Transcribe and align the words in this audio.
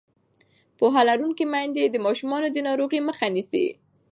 پوهه 0.77 1.01
لرونکې 1.09 1.45
میندې 1.53 1.83
د 1.89 1.95
ماشومانو 2.05 2.47
د 2.51 2.57
ناروغۍ 2.67 2.99
مخه 3.07 3.27
نیسي. 3.35 3.65